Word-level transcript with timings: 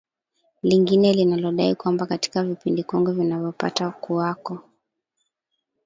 lingine 0.63 1.13
linalodai 1.13 1.75
kwamba 1.75 2.05
katika 2.05 2.43
vipindi 2.43 2.83
kongwe 2.83 3.13
vilivyopatakuwako 3.13 4.59